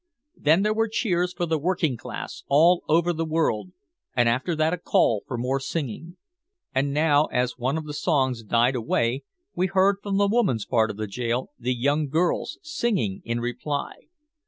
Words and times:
Then 0.35 0.63
there 0.63 0.73
were 0.73 0.87
cheers 0.87 1.31
for 1.31 1.45
the 1.45 1.59
working 1.59 1.95
class 1.95 2.43
all 2.47 2.83
over 2.89 3.13
the 3.13 3.23
world, 3.23 3.71
and 4.15 4.27
after 4.27 4.55
that 4.55 4.73
a 4.73 4.79
call 4.79 5.21
for 5.27 5.37
more 5.37 5.59
singing. 5.59 6.17
And 6.73 6.91
now, 6.91 7.25
as 7.25 7.59
one 7.59 7.77
of 7.77 7.85
the 7.85 7.93
songs 7.93 8.41
died 8.41 8.73
away, 8.73 9.21
we 9.55 9.67
heard 9.67 9.97
from 10.01 10.17
the 10.17 10.25
woman's 10.27 10.65
part 10.65 10.89
of 10.89 10.97
the 10.97 11.05
jail 11.05 11.51
the 11.59 11.75
young 11.75 12.09
girls 12.09 12.57
singing 12.63 13.21
in 13.25 13.41
reply. 13.41 14.07